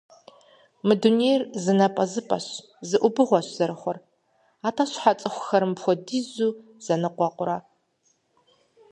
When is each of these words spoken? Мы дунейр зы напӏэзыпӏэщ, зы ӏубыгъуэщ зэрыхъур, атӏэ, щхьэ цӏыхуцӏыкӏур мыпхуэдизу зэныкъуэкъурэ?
Мы 0.85 0.93
дунейр 1.01 1.41
зы 1.63 1.73
напӏэзыпӏэщ, 1.79 2.47
зы 2.87 2.97
ӏубыгъуэщ 3.01 3.47
зэрыхъур, 3.57 3.97
атӏэ, 4.67 4.85
щхьэ 4.91 5.11
цӏыхуцӏыкӏур 5.19 5.63
мыпхуэдизу 5.69 6.57
зэныкъуэкъурэ? 6.85 7.57